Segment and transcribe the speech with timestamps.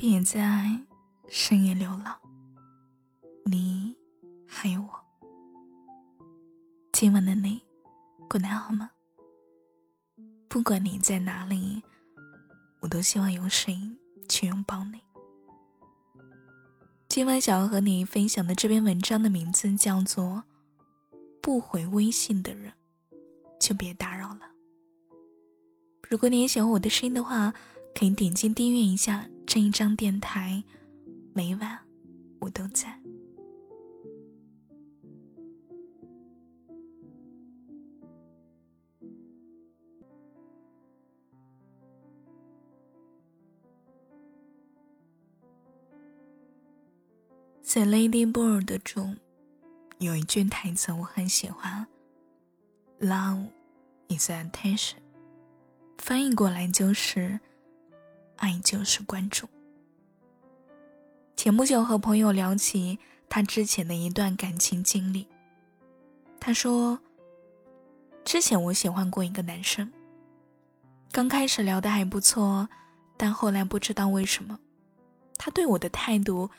[0.00, 0.80] 别在
[1.28, 2.18] 深夜流浪。
[3.44, 3.94] 你
[4.48, 4.88] 还有我。
[6.90, 7.60] 今晚的你，
[8.26, 8.90] 过得好吗？
[10.48, 11.82] 不管你在哪里，
[12.80, 13.78] 我都希望有谁
[14.26, 14.98] 去拥抱你。
[17.06, 20.24] 今晚想要和你分享的这篇文章的名字叫做
[21.42, 22.72] 《不回微信的人
[23.60, 24.40] 就别打扰了》。
[26.08, 27.52] 如果你也喜欢我的声音的话，
[27.94, 30.64] 可以点击订阅一下这一张电台，
[31.34, 31.78] 每晚
[32.40, 32.98] 我都在。
[47.62, 49.16] 在《Lady Bird》中，
[49.98, 51.86] 有一句台词我很喜欢
[52.98, 53.46] ：“Love
[54.08, 54.96] is attention。”
[55.98, 57.38] 翻译过来就是
[58.40, 59.48] “爱就是关注”。
[61.36, 65.28] 前不久和朋友聊起他之前的一段感情经历，
[66.40, 66.98] 他说
[68.26, 69.90] ：“之前我喜欢过一个男生，
[71.12, 72.68] 刚开始聊的还不错，
[73.16, 74.58] 但后来不知道为什么，
[75.38, 76.50] 他对我的态度……”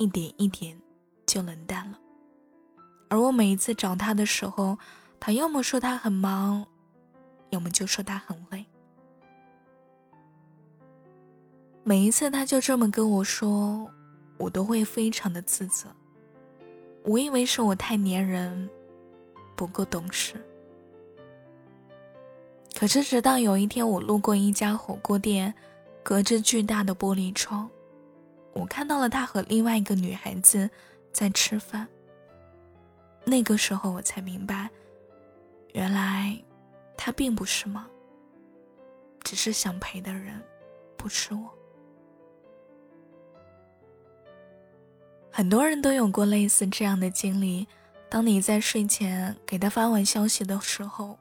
[0.00, 0.80] 一点一点
[1.26, 2.00] 就冷淡了，
[3.10, 4.78] 而我每一次找他的时候，
[5.20, 6.66] 他要么说他很忙，
[7.50, 8.64] 要么就说他很累。
[11.90, 13.90] 每一次他就这么跟我说，
[14.38, 15.88] 我都会非常的自责。
[17.02, 18.70] 我以为是我太粘人，
[19.56, 20.34] 不够懂事。
[22.76, 25.52] 可是直到有一天，我路过一家火锅店，
[26.04, 27.68] 隔着巨大的玻璃窗。
[28.52, 30.70] 我看到了他和另外一个女孩子
[31.12, 31.88] 在吃饭。
[33.24, 34.70] 那个时候我才明白，
[35.72, 36.40] 原来
[36.96, 37.84] 他并不是忙，
[39.24, 40.40] 只是想陪的人
[40.96, 41.52] 不是我。
[45.40, 47.66] 很多人都有过类似这样的经历：
[48.10, 51.18] 当你在睡前给他发完消息的时候，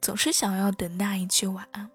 [0.00, 1.90] 总是想要等那一句晚安。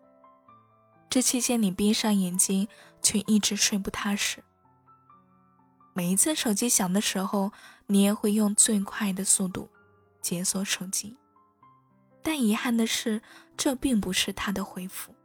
[1.09, 2.67] 这期间你闭上眼睛，
[3.01, 4.43] 却一直睡不踏实。
[5.93, 7.53] 每一次手机响的时候，
[7.85, 9.69] 你也会用最快的速度
[10.21, 11.15] 解锁手机，
[12.21, 13.21] 但遗憾的是，
[13.55, 15.15] 这并不是他的回复。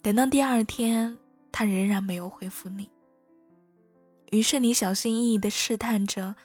[0.00, 1.18] 等到第二天，
[1.52, 2.88] 他仍然没有回复你。
[4.30, 6.36] 于是你小心翼翼的试探着，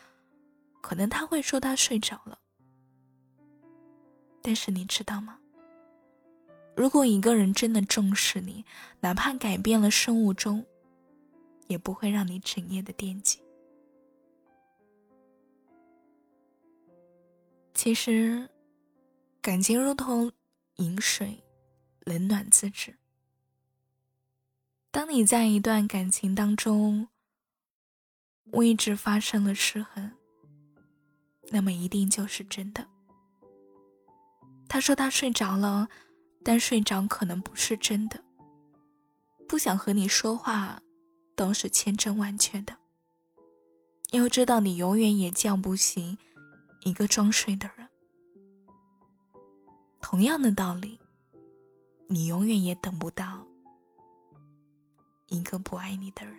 [0.82, 2.40] 可能他会说他睡着了。
[4.42, 5.40] 但是你知道吗？
[6.76, 8.66] 如果一个人真的重视你，
[9.02, 10.66] 哪怕改变了生物钟。
[11.68, 13.40] 也不会让你整夜的惦记。
[17.74, 18.50] 其实，
[19.42, 20.32] 感情如同
[20.76, 21.42] 饮水，
[22.02, 22.96] 冷暖自知。
[24.92, 27.08] 当你在一段感情当中
[28.52, 30.12] 位置发生了失衡，
[31.50, 32.86] 那么一定就是真的。
[34.68, 35.88] 他说他睡着了，
[36.44, 38.24] 但睡着可能不是真的，
[39.48, 40.82] 不想和你说话。
[41.36, 42.78] 都是千真万确的。
[44.12, 46.16] 要知道，你永远也叫不醒
[46.82, 47.90] 一个装睡的人。
[50.00, 51.00] 同样的道理，
[52.08, 53.44] 你永远也等不到
[55.30, 56.36] 一个不爱你的人。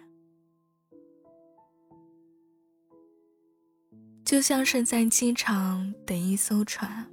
[4.34, 7.08] 就像是在机场等一艘船，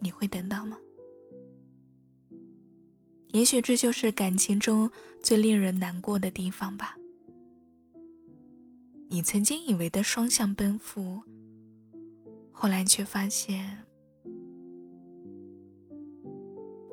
[0.00, 0.76] 你会等到吗？
[3.28, 4.90] 也许这就是感情中
[5.22, 6.96] 最令人难过的地方吧。
[9.08, 11.22] 你曾经以为的双向奔赴，
[12.50, 13.84] 后来却发现，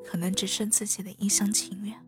[0.04, 2.05] 可能只是自己的一厢情愿。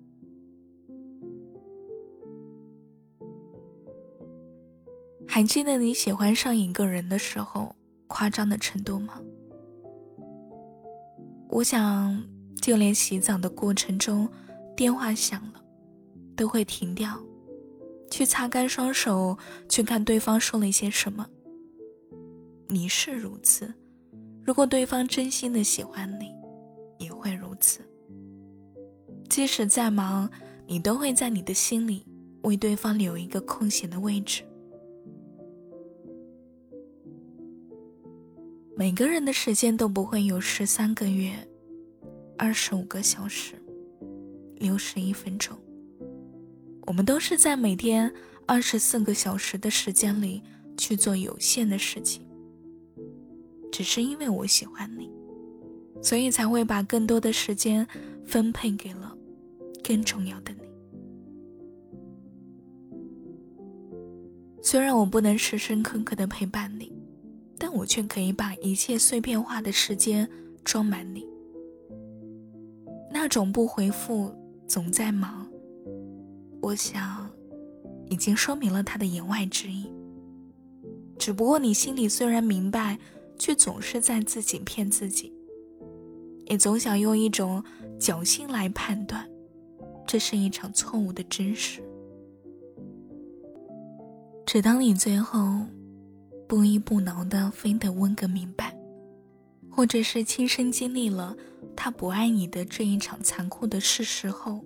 [5.39, 7.77] 还记得你喜欢上一个人的时候
[8.09, 9.23] 夸张的程度吗？
[11.51, 12.21] 我想。
[12.61, 14.29] 就连洗澡的过程中，
[14.77, 15.63] 电话响了，
[16.35, 17.17] 都会停掉，
[18.11, 19.39] 去擦干双手，
[19.69, 21.25] 去看对方说了一些什么。
[22.67, 23.73] 你是如此，
[24.43, 26.35] 如果对方真心的喜欢你，
[26.99, 27.81] 也会如此。
[29.31, 30.29] 即使再忙，
[30.67, 32.05] 你都会在你的心里
[32.43, 34.43] 为对方留一个空闲的位置。
[38.79, 41.33] 每个人的时间都不会有十三个月
[42.37, 43.55] 二十五个小时
[44.55, 45.59] 六十一分钟。
[46.87, 48.09] 我们都是在每天
[48.47, 50.41] 二十四个小时的时间里
[50.77, 52.25] 去做有限的事情
[53.73, 55.11] 只是因为我喜欢你
[56.01, 57.85] 所以才会把更多的时间
[58.25, 59.13] 分配给了
[59.83, 60.63] 更重要的你。
[64.63, 66.98] 虽然我不能时时刻刻的陪伴你
[67.59, 70.29] 但我却可以把一切碎片化的时间
[70.65, 71.27] 装满你。
[73.11, 74.33] 那种不回复、
[74.67, 75.47] 总在忙，
[76.61, 77.29] 我想，
[78.07, 79.91] 已经说明了他的言外之意。
[81.19, 82.99] 只不过你心里虽然明白，
[83.39, 85.33] 却总是在自己骗自己，
[86.47, 87.65] 也总想用一种
[87.99, 89.29] 侥幸来判断，
[90.07, 91.83] 这是一场错误的真实。
[94.47, 95.67] 只当你最后
[96.49, 98.75] 不依不挠的非得问个明白，
[99.71, 101.37] 或者是亲身经历了
[101.77, 104.65] 他不爱你的这一场残酷的事实后，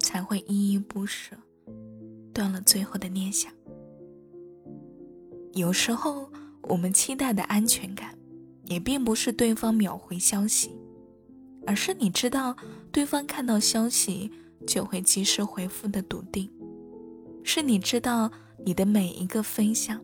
[0.00, 1.36] 才会依依不舍，
[2.32, 3.52] 断了最后的念想。
[5.52, 6.28] 有时候，
[6.62, 8.16] 我们期待的安全感，
[8.64, 10.70] 也并不是对方秒回消息，
[11.66, 12.56] 而是你知道
[12.90, 14.32] 对方看到消息
[14.66, 16.50] 就会及时回复的笃定，
[17.44, 18.32] 是你知道。
[18.64, 20.00] 你的每一个分享，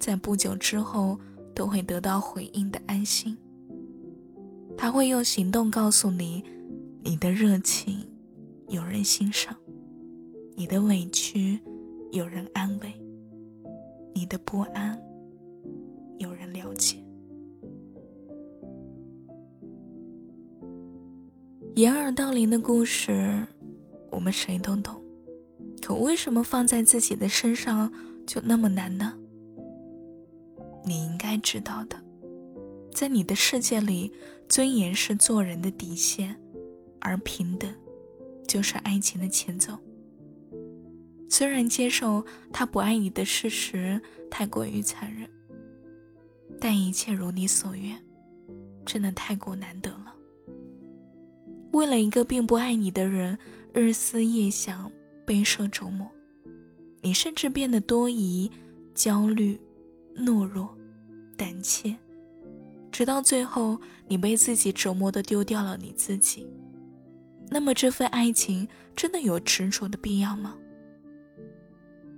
[0.00, 1.20] 在不久之后
[1.54, 3.36] 都会得到回应的安心。
[4.76, 6.42] 他会用行动告诉你，
[7.04, 8.08] 你的热情
[8.68, 9.54] 有人欣赏，
[10.56, 11.60] 你的委屈
[12.12, 12.92] 有人安慰，
[14.14, 14.98] 你的不安
[16.18, 16.96] 有人了解。
[21.76, 23.46] 掩耳盗铃的故事，
[24.10, 25.00] 我们谁都懂。
[25.82, 27.92] 可为什么放在自己的身上
[28.26, 29.19] 就那么难呢？
[30.84, 31.96] 你应该知道的，
[32.92, 34.12] 在你的世界里，
[34.48, 36.34] 尊严是做人的底线，
[37.00, 37.72] 而平等
[38.46, 39.78] 就是爱情的前奏。
[41.28, 44.00] 虽然接受他不爱你的事实
[44.30, 45.28] 太过于残忍，
[46.60, 47.96] 但一切如你所愿，
[48.84, 50.14] 真的太过难得了。
[51.72, 53.38] 为了一个并不爱你的人，
[53.72, 54.90] 日思夜想。
[55.26, 56.10] 备受折磨，
[57.02, 58.50] 你甚至变得多疑、
[58.96, 59.56] 焦虑、
[60.20, 60.76] 懦弱、
[61.36, 61.96] 胆怯，
[62.92, 66.46] 直到最后，你被自己折磨的丢掉了你自己。
[67.48, 70.56] 那么，这份爱情真的有执着的必要吗？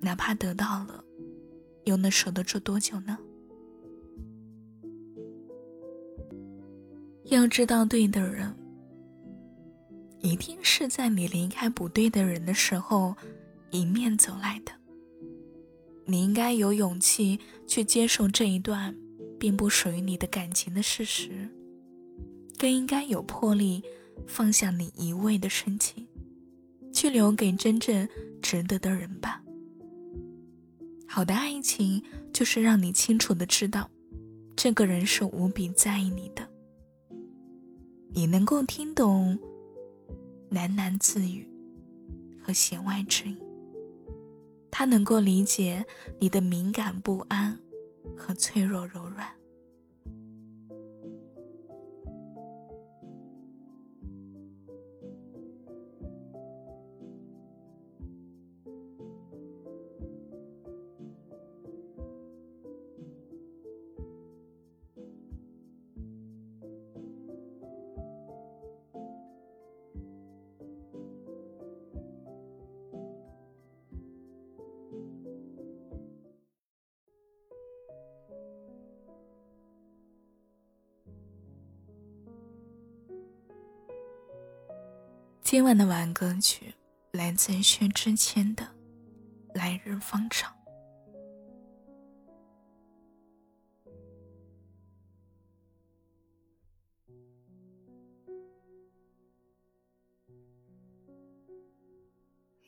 [0.00, 1.02] 哪怕得到了，
[1.84, 3.16] 又能守得住多久呢？
[7.26, 8.54] 要知道，对的人。
[10.20, 13.14] 一定是在你离开不对的人的时候，
[13.70, 14.81] 迎面走来的。
[16.12, 18.94] 你应该有勇气去接受这一段
[19.40, 21.48] 并不属于你的感情的事实，
[22.58, 23.82] 更应该有魄力
[24.26, 26.06] 放下你一味的深情，
[26.92, 28.06] 去留给真正
[28.42, 29.42] 值得的人吧。
[31.08, 33.90] 好的爱情就是让你清楚的知道，
[34.54, 36.46] 这个人是无比在意你的，
[38.12, 39.38] 你能够听懂。
[40.50, 41.48] 喃喃自语
[42.42, 43.38] 和弦外之音，
[44.72, 45.84] 他能够理解
[46.18, 47.60] 你的敏感不安
[48.16, 49.41] 和脆弱柔软。
[85.52, 86.74] 今晚的晚安歌曲
[87.10, 88.64] 来自薛之谦的
[89.54, 90.50] 《来日方长》。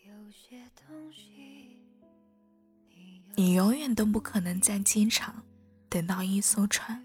[0.06, 1.78] 有些东西
[3.34, 5.42] 你永远都不可能在机场
[5.88, 7.02] 等到一艘船，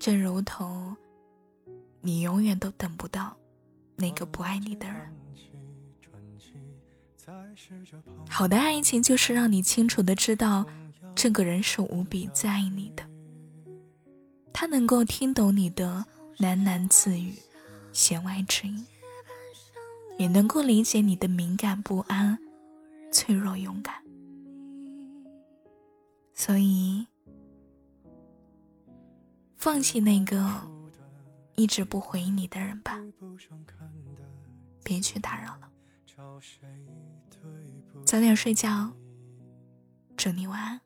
[0.00, 0.96] 正如同
[2.00, 3.36] 你永远都等不到。
[4.00, 5.14] 那个不爱你的人，
[8.28, 10.66] 好的爱情就是让你清楚的知道，
[11.14, 13.04] 这个人是无比在意你的，
[14.52, 16.04] 他能够听懂你的
[16.38, 17.34] 喃喃自语、
[17.92, 18.86] 弦外之音，
[20.18, 22.38] 也能够理解你的敏感不安、
[23.12, 23.94] 脆弱勇敢，
[26.34, 27.06] 所以，
[29.56, 30.79] 放弃那个。
[31.60, 32.98] 一直不回应你的人吧，
[34.82, 35.70] 别去打扰了。
[38.06, 38.90] 早点睡觉，
[40.16, 40.80] 祝你晚安。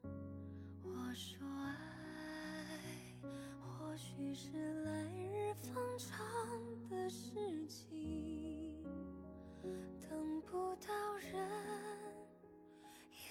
[10.00, 11.33] 等不到人，
[13.12, 13.31] 也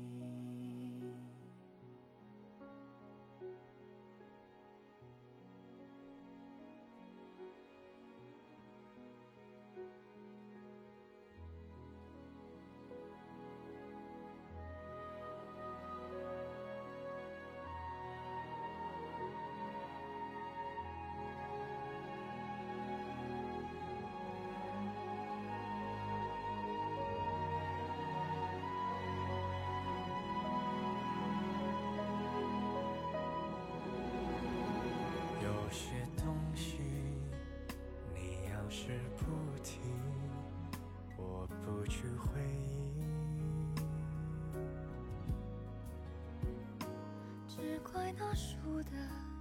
[47.93, 48.91] 那输得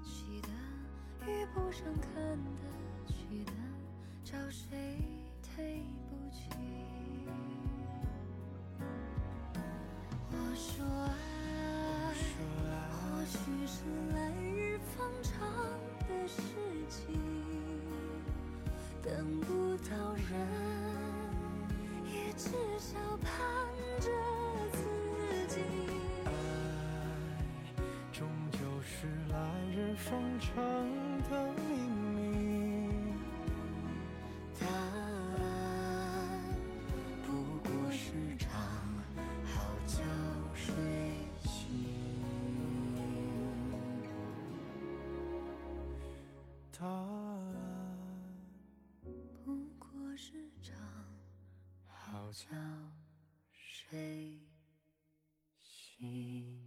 [0.03, 0.49] 起的，
[1.27, 2.63] 遇不上看得
[3.07, 3.53] 起的，
[4.25, 4.99] 找谁
[5.55, 6.49] 对不起？
[10.31, 11.15] 我说爱，
[12.91, 15.31] 或许是来日方长
[16.09, 16.43] 的事
[16.89, 17.20] 情，
[30.11, 30.51] 方长
[31.31, 31.63] 的秘
[32.17, 33.15] 密，
[34.59, 35.41] 答案
[37.25, 37.29] 不
[37.63, 38.51] 过是场
[39.45, 40.03] 好觉
[40.53, 40.75] 睡
[41.45, 41.55] 醒。
[46.77, 47.55] 答案
[49.45, 49.87] 不过
[50.17, 50.75] 是场
[51.87, 52.49] 好觉
[53.53, 54.41] 睡
[55.61, 56.60] 醒。